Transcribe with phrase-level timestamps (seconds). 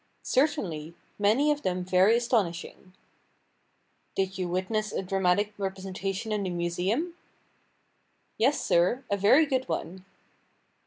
[0.23, 2.93] "Certainly; many of them very astonishing."
[4.15, 7.13] "Did you witness a dramatic representation in the Museum?"
[8.39, 10.05] "Yes, sir, a very good one."